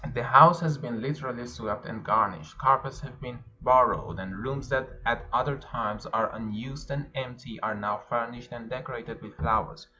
[0.15, 2.57] The house has been literally swept and garnished.
[2.57, 7.75] Carpets have been borrowed, and rooms that at other times are unused and empty are
[7.75, 9.85] now furnished and decorated with flowers.